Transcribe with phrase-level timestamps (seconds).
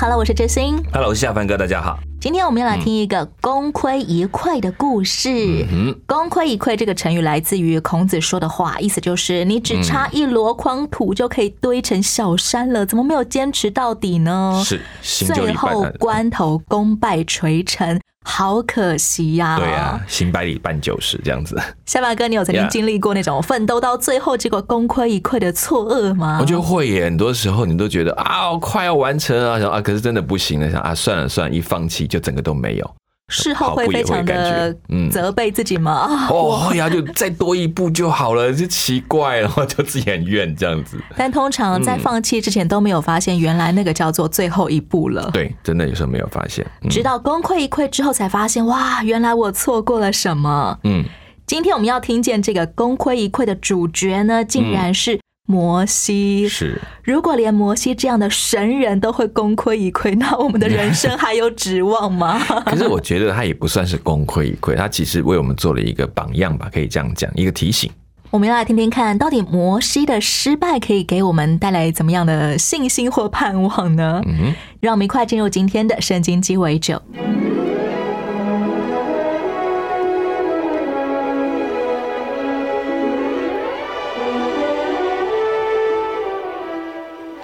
[0.00, 0.80] Hello，我是知心。
[0.92, 1.98] Hello，我是夏凡哥，大家好。
[2.20, 5.28] 今天我们要来听一个功亏一篑的故事。
[5.72, 14.62] 嗯，功亏一篑这个成语来自于孔子说的话，意思就是你只差一箩筐土就可以堆成小山了，怎么没有坚持到底呢？
[15.02, 15.84] 是最后。
[15.98, 21.60] 关头功败垂成，好可惜呀、对啊，行百里半九十这样子。
[21.86, 26.38] 夏爸哥，你有曾经经历过那种奋斗到最后结果功亏一篑的错愕吗？
[26.40, 32.94] 我觉得会耶，很多时候你都觉得啊，我快要完成啊，想啊，可是真的不行了，想啊，算了算了，一放弃就整个都没有。
[33.28, 35.92] 事后会非常的嗯责备自己吗？
[35.92, 40.98] 啊，哦，会呀，就再多一步就好了，就奇怪，然后就自己很怨这样子。
[41.16, 45.30] 但通常在放弃之前都没有发现，原来那个叫做最后一步了。
[45.32, 46.66] 对，真的有时候没有发现。
[46.82, 50.78] 嗯直到功亏一篑之后，才发现哇，原来我错过了什么。
[50.84, 51.04] 嗯，
[51.46, 56.46] 今天我们要听见这个功亏一篑的主角呢，竟然是摩西。
[56.46, 62.38] 是如果连摩西这样的神人都会功亏一篑， 那我们的人生还有指望吗？
[62.66, 67.90] 可是我觉得他也不算是功亏一篑，他其实为我们做了一个榜样吧，可以这样讲，一个提醒。
[68.30, 74.20] 我们要来听听看，到底摩西的失败可以给我们带来怎么样的信心或盼望呢？
[74.26, 77.00] 嗯，让我们一块进入今天的圣经鸡尾酒。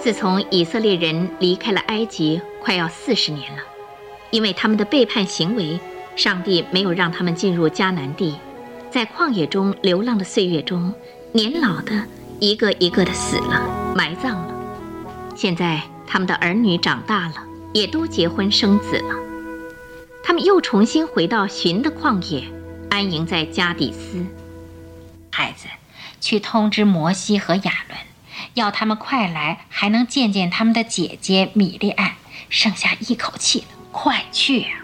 [0.04, 3.62] 自从以色列人离开了埃及，快要四十年了，
[4.30, 5.80] 因为他们的背叛行为，
[6.14, 8.34] 上帝没有让他们进入迦南地，
[8.90, 10.92] 在旷野中流浪的岁月中，
[11.32, 12.04] 年老的
[12.38, 14.54] 一个一个的死了，埋葬了。
[15.34, 17.36] 现在他们的儿女长大了，
[17.72, 19.14] 也都结婚生子了，
[20.22, 22.44] 他们又重新回到寻的旷野，
[22.90, 24.22] 安营在加底斯。
[25.30, 25.66] 孩子，
[26.20, 27.98] 去通知摩西和亚伦，
[28.54, 32.12] 要他们快来，还能见见他们的姐姐米莉安。
[32.48, 34.80] 剩下一口气了，快去啊！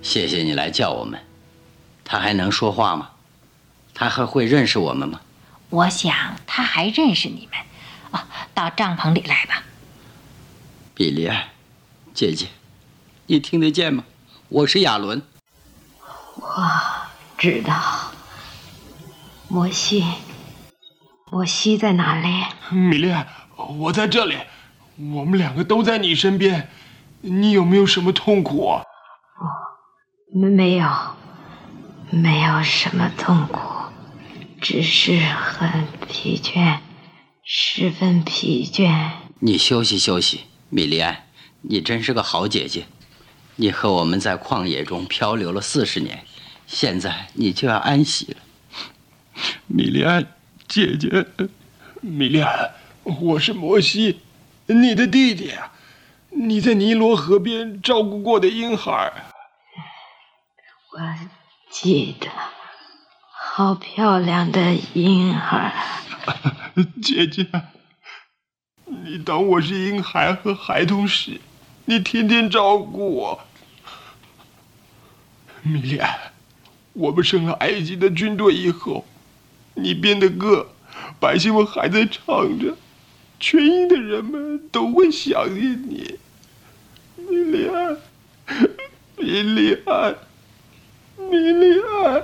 [0.00, 1.20] 谢谢你来叫我们。
[2.02, 3.10] 他还能说话吗？
[3.92, 5.20] 他还会认识我们吗？
[5.68, 6.14] 我想
[6.46, 7.60] 他还认识你们。
[8.12, 9.62] 哦，到帐篷里来吧。
[10.94, 11.48] 比利安，
[12.14, 12.46] 姐姐，
[13.26, 14.04] 你听得见吗？
[14.48, 15.20] 我是亚伦。
[17.36, 17.74] 知道。
[19.48, 20.04] 摩西，
[21.30, 22.28] 摩西在哪里？
[22.70, 23.26] 米莉安，
[23.56, 24.36] 我在这里，
[25.14, 26.70] 我们两个都在你身边。
[27.20, 28.84] 你有没有什么痛苦啊？
[30.32, 30.88] 没没有，
[32.10, 33.60] 没有什么痛苦，
[34.60, 36.78] 只是很疲倦，
[37.42, 39.10] 十分疲倦。
[39.40, 41.24] 你休息休息，米莉安，
[41.62, 42.86] 你真是个好姐姐。
[43.56, 46.24] 你和我们在旷野中漂流了四十年，
[46.68, 48.36] 现在你就要安息了。
[49.66, 50.34] 米莉安，
[50.68, 51.26] 姐姐，
[52.02, 52.74] 米莉安，
[53.04, 54.20] 我是摩西，
[54.66, 55.72] 你的弟弟啊。
[56.30, 59.10] 你在尼罗河边照顾过的婴孩。
[60.92, 60.98] 我
[61.70, 62.28] 记得，
[63.32, 65.74] 好漂亮的婴孩。
[67.02, 67.46] 姐姐，
[68.84, 71.40] 你当我是婴孩和孩童时，
[71.86, 73.40] 你天天照顾我。
[75.62, 76.32] 米莉安，
[76.98, 79.04] 我们升了埃及的军队以后，
[79.74, 80.66] 你编的歌，
[81.20, 82.76] 百姓们还在唱着，
[83.38, 86.16] 全营的人们都会想念你。
[87.16, 87.96] 米利安，
[89.16, 90.16] 米利安，
[91.30, 92.22] 米利安。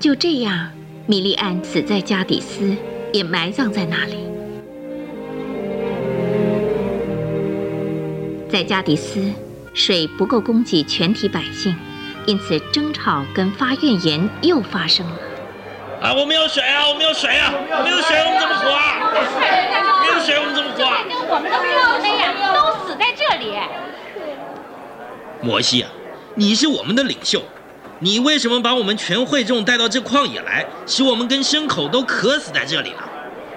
[0.00, 0.70] 就这样，
[1.06, 2.74] 米利安死在加底斯，
[3.12, 4.29] 也埋葬在那里。
[8.50, 9.32] 在加底斯，
[9.72, 11.74] 水不够供给全体百姓，
[12.26, 15.16] 因此争吵跟发怨言又发生了。
[16.02, 17.54] 啊，我们有水啊，我们有水啊，
[17.84, 19.12] 没有水我们怎么活啊？
[20.02, 20.98] 没有水我们怎么活啊？
[21.28, 23.54] 我们都漂的呀，都死在这里。
[25.40, 25.90] 摩西啊，
[26.34, 27.40] 你是我们的领袖，
[28.00, 32.98] 你为什么把我们全会众带到这旷野来，使我们跟牲口都渴死在这里呢？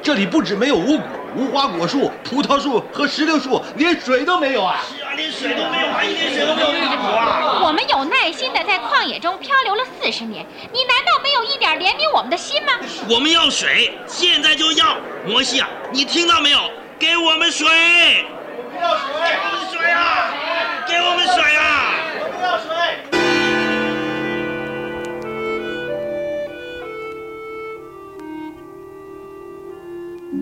[0.04, 1.04] 这里不止没有五谷、
[1.36, 4.80] 无花果树、葡萄树和石榴树，连水都没有啊！
[4.88, 6.86] 是啊，连水都没有还，一点水都没有，
[7.16, 7.60] 啊？
[7.60, 12.74] 我我们有耐心的在旷野中漂流了四十年，你难道没有一点怜悯我们的心吗？
[13.10, 14.98] 我们要水，现在就要！
[15.26, 16.60] 摩西啊，你听到没有？
[17.00, 17.68] 给我们水！
[18.56, 19.08] 我们要水！
[19.28, 20.34] 给我们水啊！
[20.88, 21.96] 给我们水啊！
[22.22, 23.23] 我们要水！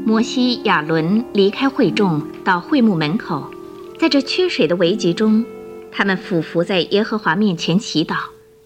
[0.04, 3.52] 摩西、亚伦离开会众，到会幕门口，
[4.00, 5.46] 在这缺水的危急中，
[5.92, 8.16] 他们俯伏在耶和华面前祈祷，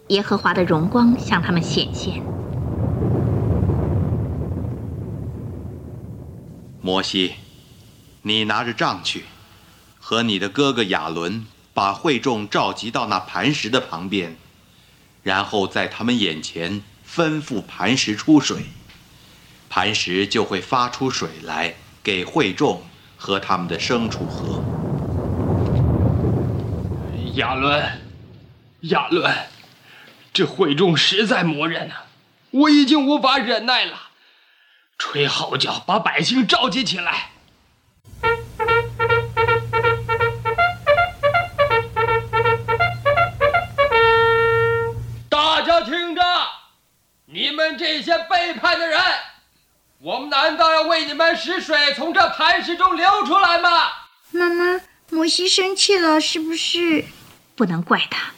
[0.07, 2.23] 耶和华的荣光向他们显现。
[6.81, 7.33] 摩西，
[8.21, 9.25] 你拿着杖去，
[9.99, 14.37] 和你的哥哥亚伦把会众召集到那磐石的旁边，
[15.21, 18.63] 然后在他们眼前吩咐磐石出水，
[19.75, 22.81] 磐石就会发出水来，给惠众
[23.17, 24.63] 和他们的牲畜喝。
[27.33, 28.01] 亚伦，
[28.83, 29.35] 亚伦，
[30.31, 32.05] 这惠众实在磨人啊！
[32.51, 33.99] 我已经无法忍耐了。
[34.97, 37.31] 吹号角，把百姓召集起来。
[45.27, 46.21] 大家听着，
[47.25, 49.01] 你们这些背叛的人，
[49.99, 53.69] 我们难道要为你们使水从这磐石中流出来吗？
[54.31, 57.05] 妈妈，摩西生气了，是不是？
[57.55, 58.33] 不能怪他，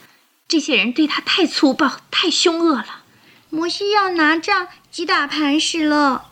[0.46, 3.02] 这些人对他太粗暴、太凶恶了。
[3.50, 6.30] 摩西要拿杖击打磐石了。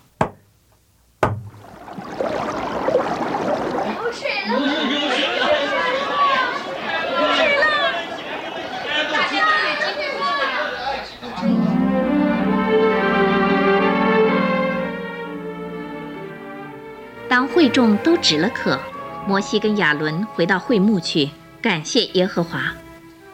[17.28, 18.81] 当会众都止了渴，
[19.26, 21.28] 摩西跟亚伦回到会幕去，
[21.61, 22.73] 感谢耶和华。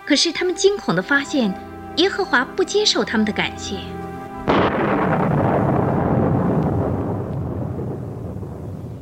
[0.06, 1.52] 可是他们惊恐地发现，
[1.96, 3.76] 耶和华不接受他们的感谢。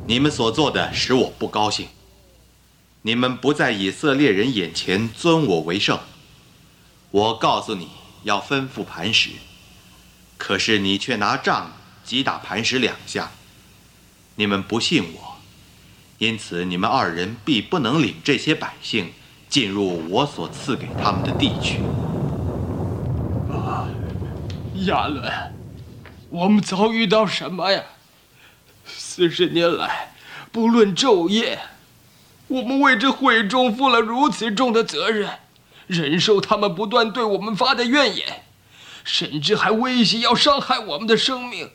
[0.05, 1.87] 你们所做的使我不高兴。
[3.03, 5.97] 你们不在以色列人眼前尊我为圣。
[7.11, 7.87] 我告诉你
[8.23, 9.29] 要吩咐磐石，
[10.37, 11.71] 可是你却拿杖
[12.03, 13.31] 击打磐石两下。
[14.35, 15.37] 你们不信我，
[16.17, 19.11] 因此你们二人必不能领这些百姓
[19.49, 21.79] 进入我所赐给他们的地区。
[23.51, 23.87] 啊，
[24.85, 25.31] 亚伦，
[26.29, 27.83] 我们遭遇到什么呀？
[28.85, 30.13] 四十年来，
[30.51, 31.59] 不论昼夜，
[32.47, 35.29] 我们为这会众负了如此重的责任，
[35.87, 38.43] 忍受他们不断对我们发的怨言，
[39.03, 41.69] 甚至还威胁要伤害我们的生命。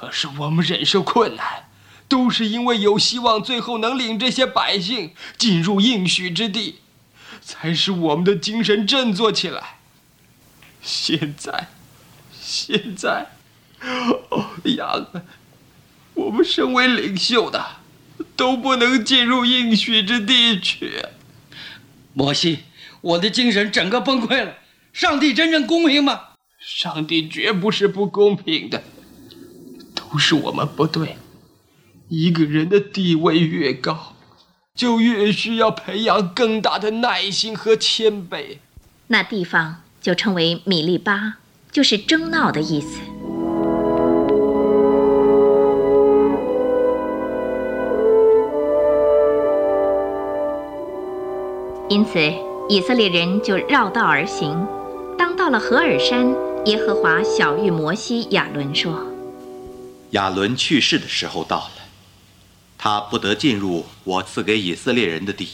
[0.00, 1.64] 可是我们忍受困难，
[2.06, 6.76] 都是因为有希望，最后能领这些百姓进入应许之地，
[7.40, 9.78] 才使我们的精神振作起来。
[10.80, 11.66] 现在，
[12.40, 13.26] 现在，
[14.28, 15.26] 哦，亚伦，
[16.14, 17.66] 我们身为领袖的，
[18.36, 21.06] 都不能进入应许之地去。
[22.14, 22.60] 摩西，
[23.00, 24.58] 我的精神整个崩溃了。
[24.92, 26.20] 上帝真正公平吗？
[26.60, 28.84] 上帝绝不是不公平的。
[30.10, 31.16] 都是我们不对。
[32.08, 34.14] 一个人的地位越高，
[34.74, 38.58] 就越需要培养更大的耐心和谦卑。
[39.08, 41.38] 那地方就称为米利巴，
[41.70, 43.00] 就是争闹的意思。
[51.90, 52.18] 因此，
[52.68, 54.66] 以色列人就绕道而行。
[55.16, 56.34] 当到了何尔山，
[56.66, 59.07] 耶和华晓谕摩西、亚伦说。
[60.10, 61.72] 亚伦去世的时候到了，
[62.78, 65.48] 他不得进入我赐给以色列人的地，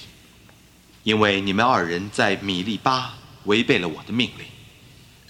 [1.03, 4.47] 因为你们二人在米利巴违背了我的命令，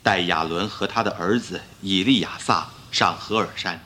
[0.03, 3.83] 带亚伦和他的儿子以利亚撒上何尔山，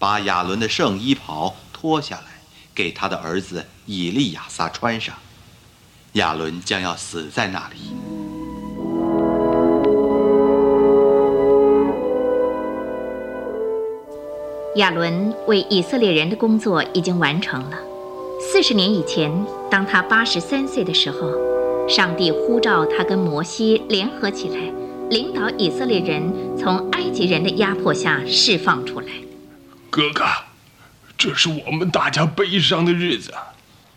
[0.00, 2.42] 把亚伦的圣衣袍脱下来
[2.74, 5.16] 给他的儿子以利亚撒穿上，
[6.14, 8.09] 亚伦将要死在那里。
[14.76, 17.76] 亚伦为以色列人的工作已经完成了。
[18.40, 21.32] 四十年以前，当他八十三岁的时候，
[21.88, 24.72] 上帝呼召他跟摩西联合起来，
[25.10, 29.08] 领导以色列人从埃及人的压迫下释放出来。
[29.90, 30.24] 哥哥，
[31.18, 33.34] 这是我们大家悲伤的日子。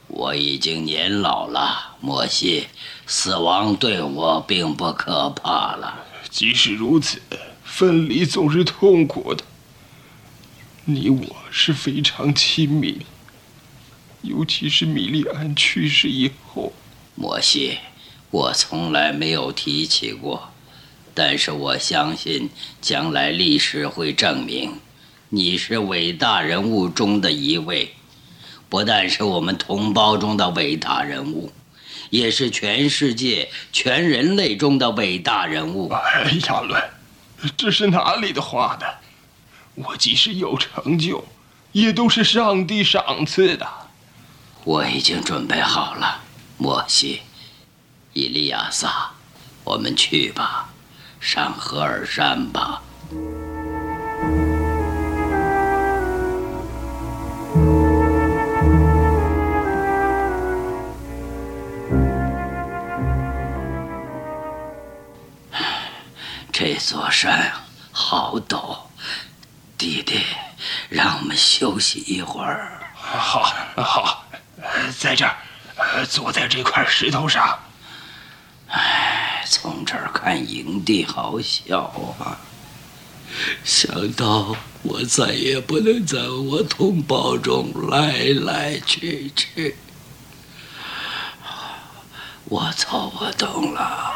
[0.07, 2.65] 我已经年老了，摩西，
[3.05, 5.99] 死亡对我并不可怕了。
[6.31, 7.21] 即使如此，
[7.63, 9.43] 分离总是痛苦的。
[10.85, 13.05] 你我是非常亲密，
[14.21, 16.73] 尤其是米利安去世以后。
[17.15, 17.77] 摩西，
[18.31, 20.51] 我从来没有提起过，
[21.13, 22.49] 但是我相信
[22.81, 24.73] 将来历史会证明，
[25.29, 27.93] 你是伟大人物中的一位，
[28.67, 31.53] 不但是我们同胞中的伟大人物，
[32.09, 35.87] 也是全世界、全人类中的伟大人物。
[35.89, 36.83] 哎，亚伦，
[37.55, 38.85] 这是哪里的话呢？
[39.75, 41.25] 我即使有成就，
[41.71, 43.67] 也都是上帝赏赐的。
[44.63, 46.21] 我已经准备好了，
[46.57, 47.21] 莫西、
[48.13, 49.11] 伊利亚萨，
[49.63, 50.69] 我们去吧，
[51.19, 52.81] 上赫尔山吧。
[66.51, 67.51] 这座山
[67.91, 68.77] 好陡，
[69.83, 70.21] 弟弟，
[70.87, 72.79] 让我们休息一会儿。
[72.95, 74.25] 好，好，
[74.97, 75.35] 在这儿，
[76.05, 77.59] 坐在这块石头上。
[78.69, 81.81] 唉，从这儿看营地好小
[82.17, 82.39] 啊！
[83.65, 89.75] 想到我再也不能在我同胞中来来去去，
[92.45, 94.13] 我操，我懂了，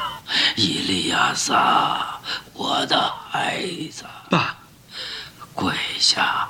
[0.56, 2.22] 伊利亚撒，
[2.54, 4.57] 我的孩子，爸，
[5.58, 6.48] 跪下，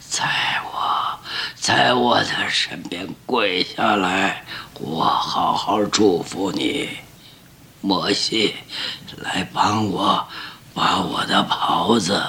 [0.00, 0.26] 在
[0.64, 1.16] 我，
[1.54, 4.44] 在我的身边跪下来，
[4.80, 6.88] 我好好祝福你。
[7.80, 8.56] 摩西，
[9.18, 10.26] 来帮我
[10.74, 12.20] 把我的袍子、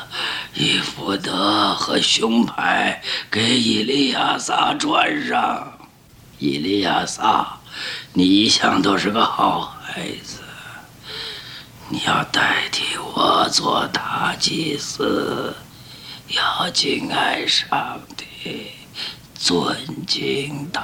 [0.54, 3.02] 以弗德和胸牌
[3.32, 5.80] 给伊利亚撒穿上。
[6.38, 7.58] 伊利亚撒，
[8.14, 10.42] 你一向都是个好孩子，
[11.90, 15.56] 你要代替我做大祭司，
[16.36, 18.72] 要敬爱上帝，
[19.36, 19.76] 尊
[20.08, 20.82] 敬他。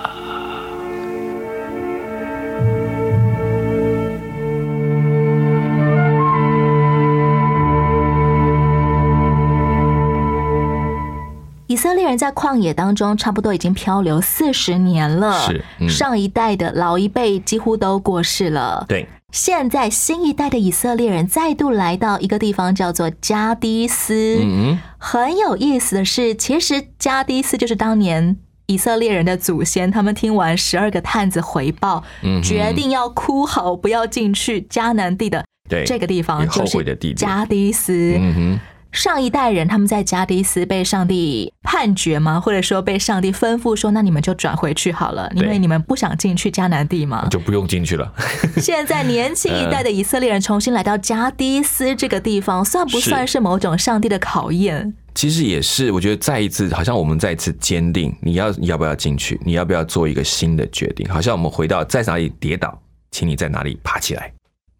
[11.66, 15.40] 以色列人在旷野当中，差不多已经漂流四十年了。
[15.48, 18.86] 是嗯上一代的老一辈几乎都过世了。
[18.88, 24.40] 对，现在新一代的以色列人再度来到一个地方，叫做加迪斯。
[24.42, 29.90] 嗯很有意思的是，其实加迪斯就是当年以色列人的祖先。
[29.90, 35.46] 他们听完十二个探子回报，嗯决定要哭好，不要进去迦南地的
[35.86, 36.84] 这个地方，就是
[37.16, 38.20] 加迪斯。
[38.92, 42.40] 上一代人他们在加迪斯被上帝判决吗？
[42.40, 47.28] 或者说被上帝吩咐说，那你们就转回去好了，因为你们不想进去迦南地吗。
[47.32, 48.12] 就不用进去了。
[48.58, 54.94] 现在年轻一代的以色列人重新来到加迪斯这个地方，算不算是某种上帝的考验？
[55.14, 61.08] 其实也是，我觉得再一次，好像我们再一次坚定，你要你要不要进去，你要不要做一个新的决定？
[61.10, 62.82] 好像我们回到在哪里跌倒，
[63.12, 64.32] 请你在哪里爬起来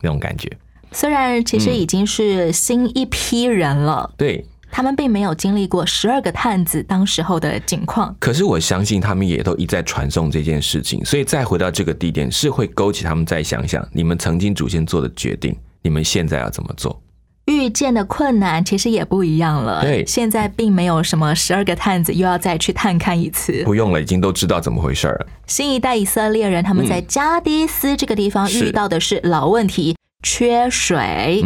[0.02, 0.50] 那种感觉。
[0.92, 8.16] 虽然其实已经是新一批人了，对，他们并没有经历过十二个探子当时候的境况。
[8.20, 17.02] 可是我相信他们也都一再传送这件事情，所以再回到这个地点，是会勾起他们再想想你们曾经祖先做的决定，你们现在要怎么做？
[17.46, 19.82] 遇见的困难其实也不一样了。
[19.82, 23.64] 对现在并没有什么十二个探子又要再去探看一次。
[23.64, 25.28] 不用了，已经都知道怎么回事儿了。
[25.48, 31.44] 新一代以色列人他们在加迪斯这个地方遇到的是老问题，缺水。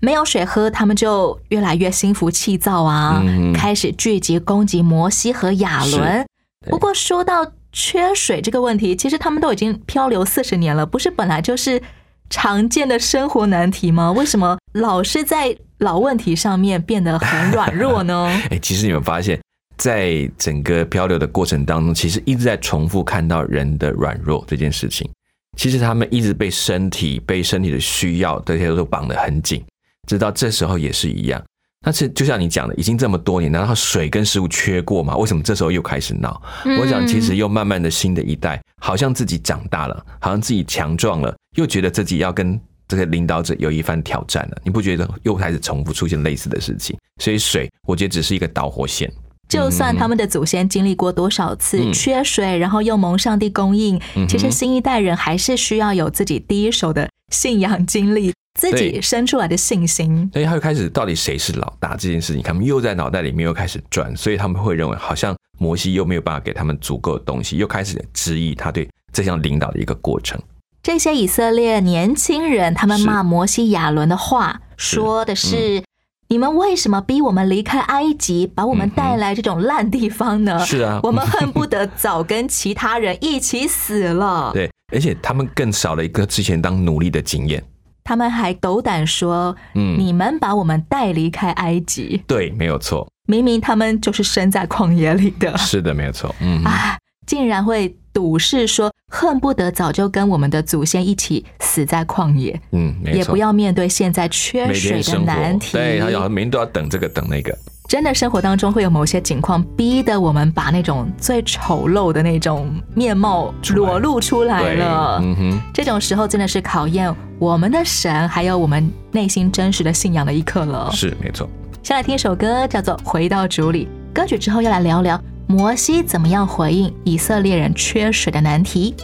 [0.00, 6.26] 没有水喝，他们就越来越心浮气躁啊，嗯开始聚集攻击摩西和亚伦。
[6.68, 11.82] 不过说到缺水这个问题，其实他们都已经漂流四十年了，不是本来就是
[12.28, 14.12] 常见的生活难题吗？
[14.12, 18.26] 为什么老是在老问题上面变得很软弱呢？
[18.50, 19.40] 哎、其实你们发现，
[19.78, 25.10] 在整个漂流的过程当中，其实一直在重复看到人的软弱这件事情。
[25.56, 29.64] 其实他们一直被身体、被身体的需要这些都绑得很紧，
[30.06, 31.42] 直到这时候也是一样。
[31.86, 35.14] 但是就像你讲的，已经这么多年，难道水跟食物缺过吗？
[35.18, 36.40] 为什么这时候又开始闹？
[36.64, 42.58] 嗯我想，其实又慢慢的新的一代，好像自己长大了，好像自己强壮了，又觉得自己要跟
[42.88, 44.56] 这些领导者有一番挑战了。
[44.64, 46.96] 你不觉得又开始重复出现类似的事情？
[47.20, 49.12] 所以水，我觉得只是一个导火线。
[49.48, 60.28] 就算他们的祖先经历过多少次嗯缺水，然后又蒙上帝供应，其实新一代人还是需要有自己第一手的信仰经历，自己生出来的信心。
[60.32, 70.40] 所以他又开始，到底谁是老大这件事情，他们又在脑袋里面又开始转，所以他们会认为好像摩西又没有办法给他们足够的东西，又开始质疑他对这项领导的一个过程。
[70.82, 75.82] 这些以色列年轻人，他们是骂摩西、亚伦的话，是说的是。
[76.28, 80.58] 你们为什么逼我们离开埃及，把我们带来这种烂地方呢？
[80.64, 84.50] 是啊我们恨不得早跟其他人一起死了。
[84.54, 87.62] 对，而且他们更少了一个之前当奴隶的经验。
[88.02, 92.22] 他们还斗胆说：“嗯你们把我们带离开埃及。
[92.26, 96.34] 对，没有错，”明明他们就是生在旷野里的，是的，没有错。
[96.40, 103.18] 嗯，啊，竟然会赌誓说恨不得早就跟我们的祖先一起死在旷野，嗯，没错。
[103.18, 105.72] 也不要面对现在缺水的难题。
[105.72, 107.54] 对，他好像每天都要等这个等那个。
[107.86, 115.20] 真的生活当中会有某些情况，逼得我们把那种最丑陋的那种面貌裸露出来对，了。
[115.22, 120.90] 嗯哼，这种时候真的是考验我们的神，还有我们内心真实的信仰的一刻了。
[120.92, 121.46] 是没错。
[121.82, 123.86] 先来听一首歌，叫做《回到主里》。
[124.14, 128.94] 歌曲之后要来聊聊摩西怎么样回应以色列人缺水的难题。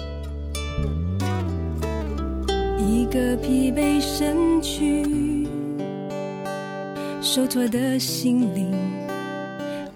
[2.78, 5.46] 一个疲惫身躯，
[7.20, 8.72] 受挫的心灵，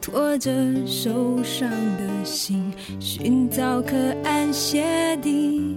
[0.01, 0.53] 拖着
[0.87, 5.77] 受伤的心，寻找可安歇地。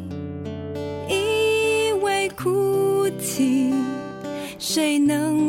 [1.08, 3.74] 因为哭泣，
[4.60, 5.47] 谁能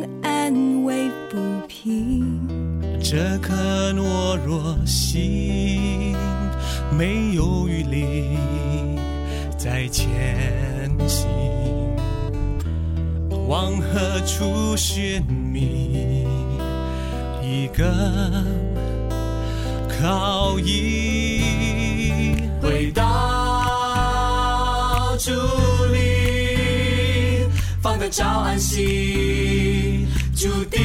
[3.11, 6.15] 这颗懦弱心
[6.93, 8.37] 没有余力
[9.57, 11.27] 再前行，
[13.49, 16.27] 往何处寻觅
[17.43, 18.45] 一个
[19.88, 21.41] 靠依？
[22.61, 23.07] 回到
[25.19, 25.31] 主
[25.95, 27.47] 里，
[27.81, 28.85] 放得着安心，
[30.38, 30.78] 主的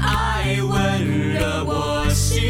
[0.00, 2.40] 爱温热我心，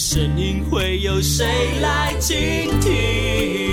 [0.00, 1.44] 声音会有谁
[1.82, 2.38] 来倾
[2.80, 3.69] 听？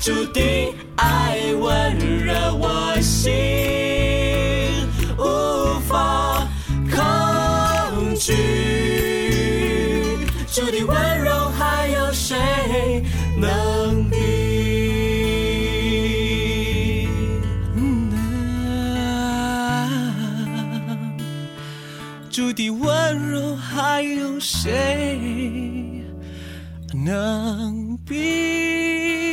[0.00, 3.30] 注定爱温热我心，
[5.18, 6.48] 无法
[6.90, 8.32] 抗拒。
[10.50, 13.04] 注定温柔还有谁
[13.36, 14.16] 能比？
[22.30, 26.02] 注定温柔还有谁
[26.94, 29.29] 能比？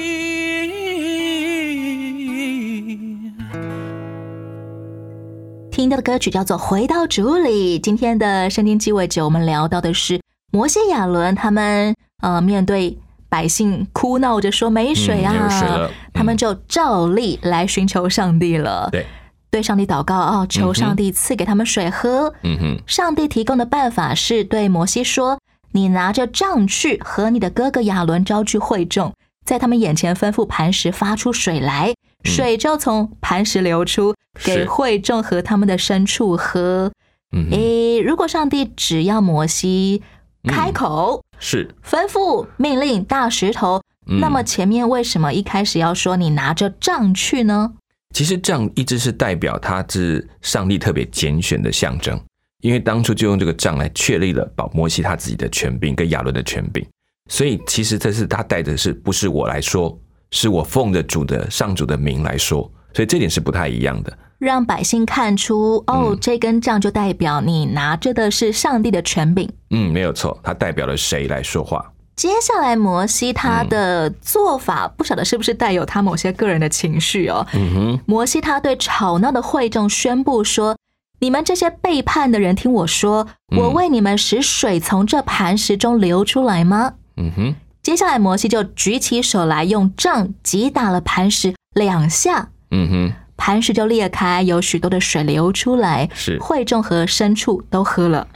[5.77, 7.79] 听到的歌曲叫做《回到主里》。
[7.83, 10.19] 今天的圣经鸡尾酒，我们聊到的是
[10.51, 12.97] 摩西亚伦他们呃面对
[13.29, 18.89] 百姓哭闹着说没水啊，嗯水了他们就照例来寻求上帝了。
[18.91, 19.05] 对，
[19.51, 22.33] 对上帝祷告啊、嗯求上帝赐给他们水喝。
[22.41, 25.37] 嗯哼，上帝提供的办法是对摩西说
[25.73, 29.13] ：“你拿着杖去和你的哥哥亚伦招聚会众，
[29.45, 36.91] 在他们眼前吩咐磐石发出水来，水就从磐石流出，给是会众和他们的牲畜喝。”
[37.35, 40.01] 嗯，诶，如果上帝只要摩西
[40.43, 41.69] 开口、是。
[41.83, 44.19] 吩咐、命令大石头，嗯。
[44.19, 47.73] 那么前面为什么一开始要说你拿着杖去呢？
[48.15, 52.17] 其实杖一直是代表他是上帝特别拣选的象征，
[52.61, 56.83] 因为当初就用这个杖来确立了保摩西他自己的权柄跟亚伦的权柄，
[57.29, 59.99] 所以其实这是他带的是不是我来说，
[60.31, 64.17] 是我奉着主的上主的名来说，所以这点是不太一样的。
[64.39, 69.49] 让百姓看出哦，这根杖就代表你拿着的是上帝的权柄。
[69.71, 71.83] 嗯，没有错，它代表了谁来说话？
[72.15, 77.45] 接下来，摩西他的做法不晓得是不是带有他某些个人的情绪哦。
[77.53, 80.75] 嗯哼，摩西他对吵闹的会众宣布说
[81.21, 87.55] ：“你们这些背叛的人，听我说，我为你们使水从这磐石中流出来吗？”嗯哼，
[87.87, 92.49] 接下来摩西就举起手来，用杖击打了磐石两下。
[92.71, 98.27] 嗯哼，磐石就裂开，有许多的水流出来，是会众和牲畜都喝了。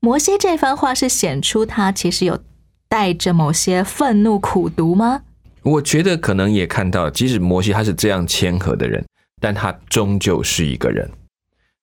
[0.00, 2.38] 摩西这番话是显出他其实有。
[2.86, 5.22] 带着某些愤怒、苦毒吗？
[5.62, 9.02] 我觉得可能也看到，即使摩西他是这样谦和的人，
[9.40, 11.10] 但他终究是一个人。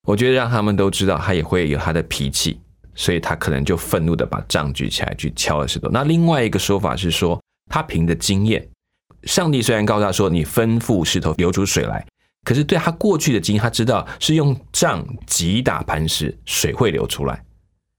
[0.04, 2.60] 我觉得让他们都知道，他也会有他的脾气，
[2.96, 5.90] 所以他可能就愤怒的把杖举起来去敲了石头。
[5.90, 8.68] 那另外一个说法是说，他凭着经验，
[9.24, 12.06] 上帝虽然告诉他说你吩咐石头流出水来，
[12.44, 17.44] 可是对他过去的经验，他知道是用杖击打磐石，水会流出来。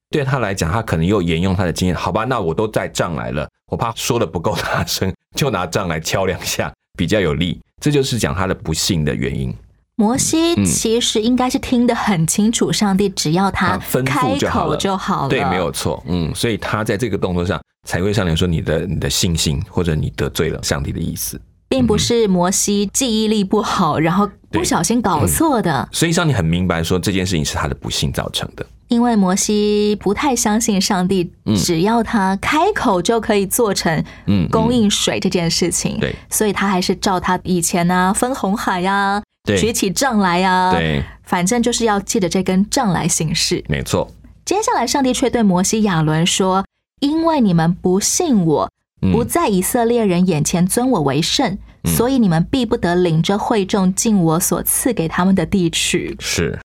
[0.08, 7.60] 对他来讲，他可能又沿用他的经验，好吧，那我都带杖来了，我怕说的不够大声，就拿杖来敲两下，比较有力。
[7.82, 9.54] 这就是讲他的不幸的原因。
[9.96, 15.28] 摩西其实应该是听得很清楚，上帝只要他开口就好了。
[15.28, 16.02] 对，没有错。
[16.06, 25.88] 嗯，所以他在这个动作上才会上来说你的你的信心，或者你得罪了上帝的意思，并不是摩西记忆力不好，然后不小心搞错的。
[25.92, 28.66] 所以上帝很明白说这件事情是他的不幸造成的。
[28.88, 34.04] 因为摩西不太相信上帝，只要他开口就可以做成
[34.48, 39.20] 供应水这件事情，对，所以他还是照他以前啊分红海呀，
[39.54, 43.62] 举起杖来啊，对，反正就是要借着这根杖来行事。
[43.68, 44.10] 没错。
[44.44, 46.64] 接下来，上帝却对摩西、亚伦说
[47.00, 48.70] ：“因为你们不信我，
[49.12, 56.58] 不在以色列人眼前尊我为圣，所以你们必不得领着会众进我所赐给他们的地区。”是。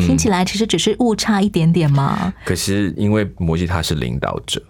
[0.00, 2.32] 听起来其实只是误差一点点嘛？
[2.46, 4.62] 可是因为摩西他是领导者，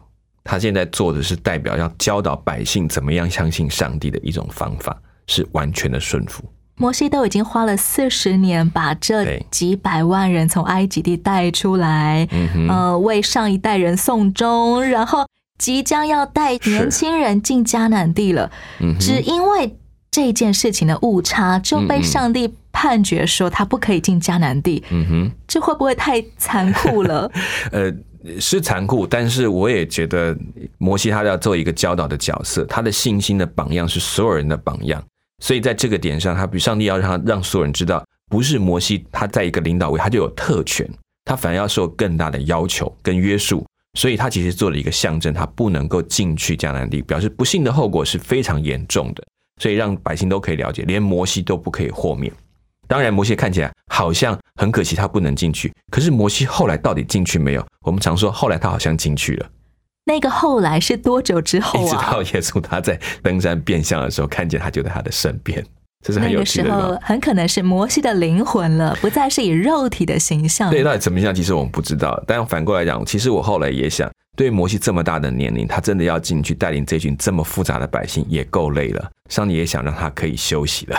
[0.43, 6.43] 他现在做的是代表要教导百姓怎么样相信上帝的一种方法，是完全的顺服。
[6.83, 12.27] 摩西都已经花了四十年把这几百万人从埃及地带出来，
[12.69, 15.25] 呃，为上一代人送终，然后
[15.59, 18.51] 即将要带年轻人进迦南地了，
[18.99, 19.77] 只因为。
[20.15, 24.85] 这件事情的误差就被上帝判决说他不可以进迦南地。
[24.91, 27.33] 嗯哼，这会不会太残酷了？
[27.73, 27.91] 呃，
[28.39, 30.37] 是残酷，但是我也觉得
[30.77, 35.03] 摩西他要做一个教导的角色，他的信心的榜样是所有人的榜样。
[35.43, 40.89] 所以在这个点上，他比上帝要让他让所有人知道，不是摩西他在一个领导位他就有特权，
[41.25, 43.67] 他反而要受更大的要求跟约束。
[43.99, 49.25] 所以他其实做了一个象征，他不能够进去迦南地，表示不幸的后果是非常严重的。
[49.61, 52.33] 所以让百姓都可以了解，连摩西都不可以豁免。
[52.87, 55.73] 当然，摩西看起来好像很可惜，他不能进去。
[55.91, 57.67] 可是摩西后来到底进去没有？
[57.85, 59.51] 我们常说后来他好像进去了。
[60.05, 61.83] 那个后来是多久之后啊？
[61.85, 65.65] 一直到耶稣他在登山变相的时候，看见他就在他的身边。
[66.05, 66.69] 这是很有趣的。
[66.69, 70.71] 那个时候很可能是摩西的灵魂了，不再是以肉体的形象。
[70.71, 71.33] 对，到底怎么样？
[71.33, 72.21] 其实我们不知道。
[72.27, 74.11] 但反过来讲，其实我后来也想。
[74.35, 79.11] 对摩西这么大的年龄，他真的要进去带领这群这么复杂的百姓，也够累了。
[79.29, 80.99] 上帝也想让他可以休息了。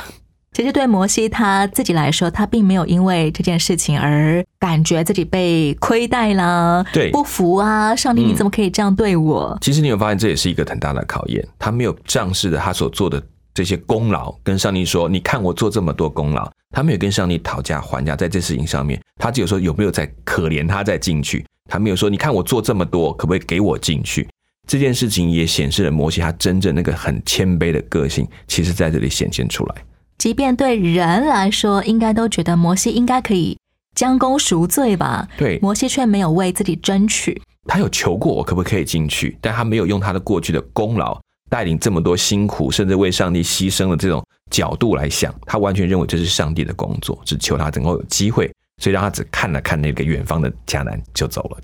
[0.53, 7.95] 其实对摩西他自己来说，他并没有因为这件事情而感觉自己被亏待啦，对，不服啊！
[7.95, 9.57] 上帝你怎么可以这样对我？
[9.61, 11.43] 其实你有发现，这也是一个很大的考验。
[11.57, 13.21] 他没有仗势的他所做的
[13.53, 21.45] 这些功劳，跟上帝说：“你看我做这么多功劳。”他没有跟上帝讨价还价，在这事情上面，他只有说有没有在可怜他再进去。
[21.69, 24.27] 他没有说，你看我做这么多，可不可以给我进去？
[24.67, 29.75] 这件事情也显示了摩西他真正那个很谦卑的个性，其实在这里显现出来。
[30.17, 33.57] 即便对人来说，应该都觉得摩西应该可以
[33.95, 35.27] 将功赎罪吧？
[35.37, 37.41] 对，摩西却没有为自己争取。
[37.65, 48.51] 他有求过我可不可以进去，但他没有用他的过去的功劳带领这么多辛苦，甚至为上帝牺牲的这种角度来想，他完全认为这是上帝的工作，只求他能够有机会。
[48.79, 51.57] 所以让他只看了看那个远方的迦南就走了。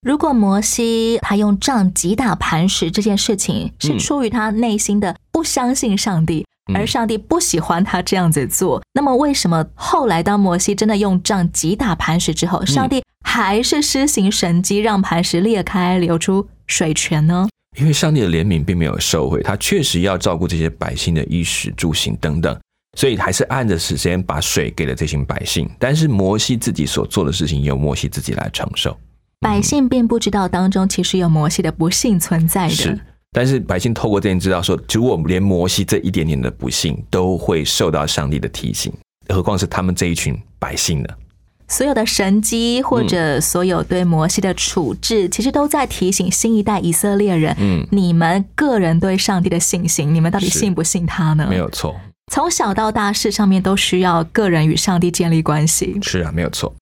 [0.00, 17.48] 如果摩西他用杖击打磐石这件事情是出于他内心的不相信上帝，而上帝不喜欢他这样子做，那么为什么后来当摩西真的用杖击打磐石之后，上帝还是施行神迹让磐石裂开流出水泉呢？
[17.76, 22.56] 因为上帝的怜悯并没有收回，他确实要照顾这些百姓的衣食住行等等。
[22.96, 28.96] 所以还是按着时间把水给了这群百姓，但是摩西自己所做的事情由摩西自己来承受。
[29.40, 33.00] 百姓并不知道当中其实有摩西的不幸存在的。
[33.34, 38.92] 是，但是百姓透过这件知道说，如果连摩西这一点点的不幸都会受到上帝的提醒，
[39.28, 41.08] 何况是他们这一群百姓呢？
[41.66, 51.46] 所有的神机或者所有对摩西的处置，其实都在提醒新一代以色列人：嗯，你们个人对上帝的信心，你们到底信不信他呢？
[51.48, 51.96] 没有错，
[52.30, 55.98] 从小到大事上面都需要个人与上帝建立关系。
[56.02, 56.74] 是啊，没有错。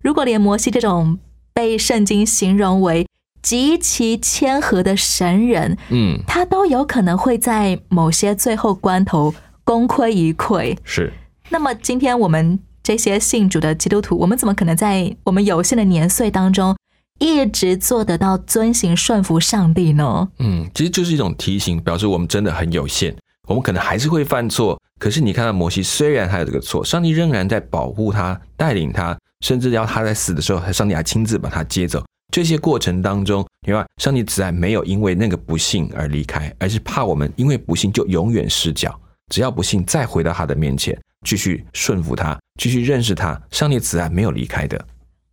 [0.00, 1.18] 如果连摩西这种
[1.52, 3.04] 被圣经形容为
[3.42, 10.76] 极其谦和的神人，嗯，他都有可能会在某些最后关头功亏一篑。
[10.84, 11.12] 是
[11.50, 16.76] 那么今天我们这些信主的基督徒，我们怎么可能在我们有限的年岁当中，
[17.18, 20.28] 一直做得到遵行顺服上帝呢？
[20.38, 23.14] 嗯，其实就是一种提醒，表示我们真的很有限，
[23.48, 24.80] 我们可能还是会犯错。
[24.98, 32.02] 可是你看到摩西，虽然他有这个错，上帝仍然在保护他、带领他，甚至要他在死的时候，上帝还亲自把他接走。
[32.32, 38.98] 这些过程当中，你看，上帝自然没有因为那个不幸而离开，而是怕我们因为不幸就永远失脚。
[39.30, 44.82] 只要不幸再回到他的面前，继续顺服他，继续认识他，上帝自然没有离开的。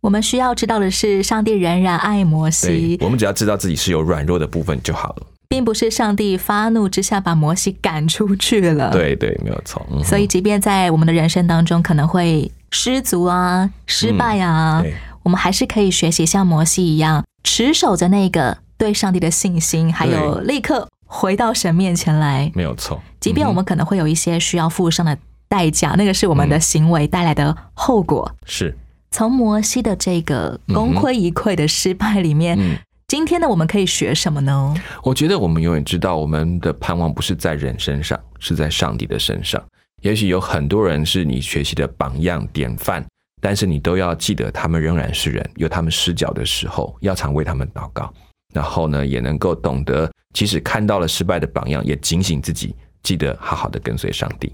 [0.02, 5.26] 我们需要知道的是，上帝仍然爱摩西对，，我们只要知道自己是有软弱的部分就好了。
[5.48, 8.92] 并不是上帝发怒之下把摩西赶出去了。
[8.92, 9.84] 对对，没有错。
[9.90, 14.82] 嗯所以，即便在我们的人生当中可能会失足啊、失败啊，
[15.22, 22.50] 我们还是可以学习像摩西一样，持守着那个对上帝的信心，还有立刻回到神面前来。
[22.54, 23.00] 没有错。
[23.20, 25.16] 即便我们可能会有一些需要付上的
[25.48, 28.34] 代价，那个是我们的行为带来的后果。
[28.46, 28.76] 是
[29.10, 32.76] 从摩西的这个功亏一篑的失败里面，嗯
[33.08, 34.72] 今天呢，我们可以学什么呢？
[35.02, 39.60] 我觉得我们永远知道，我们的盼望不是在人身上，是在上帝的身上。
[40.02, 43.04] 也许有很多人是你学习的榜样典范，
[43.40, 48.12] 但是你都要记得，他们仍然是人，有他们失脚的时候，要常为他们祷告。
[48.52, 54.52] 然后呢，也能够懂得，即使看到了失败的榜样，也警醒自己，记得好好的跟随上帝。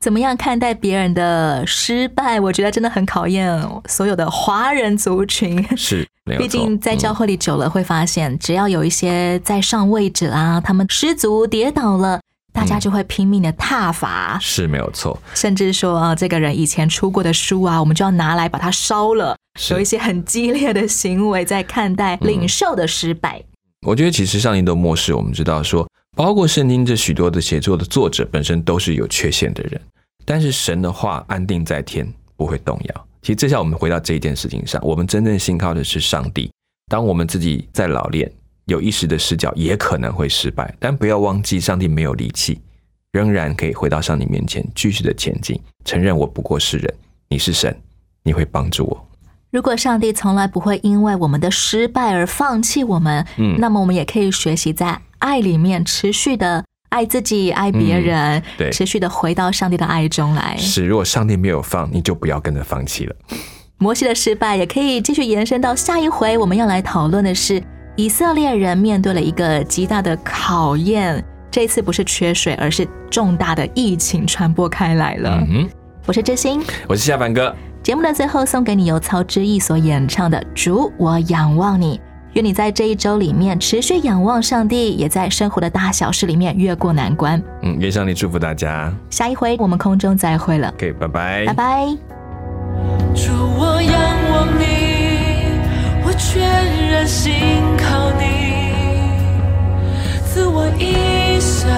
[0.00, 2.38] 怎么样看待别人的失败？
[2.38, 5.62] 我觉得真的很考验所有的华人族群。
[5.76, 6.06] 是，
[6.38, 12.20] 毕竟在教会里久了，会发现，只要有一些在上位者啊，他们失足跌倒了，
[12.54, 15.20] 大家就会拼命的挞伐，是没有错。
[15.34, 19.36] 甚至说啊，这个人以前出过的书啊，我们就要拿来把它烧了。
[19.70, 23.42] 有一些很激烈的行为在看待领袖的失败。
[23.84, 25.86] 我觉得其实上帝都漠视，我们知道说，
[26.16, 29.80] 包括圣经这许多的写作的作者本身都是有缺陷的人，
[30.24, 33.06] 但是神的话安定在天，不会动摇。
[33.20, 36.50] 其实这下我们回到这一件事情上，我们真正信靠的是上帝。
[36.88, 38.30] 当我们自己在老练，
[38.66, 42.60] 有意识的视角，也可能会失败，但不要忘记，上帝没有离弃，
[43.12, 46.94] 仍然可以回到上帝面前，继续的前进，承认我不过是人，
[47.28, 47.76] 你是神，
[48.22, 49.08] 你会帮助我。
[49.50, 60.56] 如果上帝从来不会因为我们的失败而放弃我们，嗯那么我们也可以学习在爱里面持续的爱自己、爱别人，嗯对持续的回到上帝的爱中来。
[60.56, 63.14] 是，如果上帝没有放，你就不要跟着放弃了。
[63.78, 67.62] 摩西的失败也可以继续延伸到下一回，我们要来讨论的是
[67.96, 71.24] 以色列人面对了一个极大的考验。
[71.50, 75.40] 这次不是缺水，而是重大的疫情传播开来了。
[75.48, 75.68] 嗯
[76.06, 77.54] 我是知心，我是夏凡哥。
[77.82, 81.96] 节目的最后送给你由曹之毅所演唱的《主，我仰望你》。
[82.32, 87.40] 愿你在这一周里面持续仰望上帝，也在生活的大小事里面越过难关。
[87.62, 88.92] 嗯，愿上帝祝福大家。
[89.08, 91.86] 下一回我们空中再会了，OK，拜拜，拜拜。
[93.14, 93.94] 主，我仰
[94.30, 94.83] 望你，我
[96.16, 97.32] 全然信
[97.76, 98.24] 靠你，
[100.24, 101.68] 自我意想，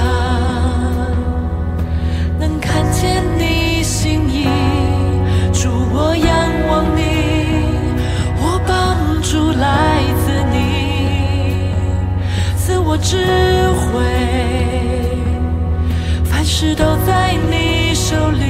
[2.39, 3.47] 能看见你。
[3.83, 4.49] 心意。
[5.53, 6.29] 主，我仰
[6.69, 7.01] 望你，
[8.41, 10.57] 我帮助来自你，
[12.57, 13.17] 自我智
[13.79, 14.03] 慧，
[16.25, 18.45] 凡事都在你手里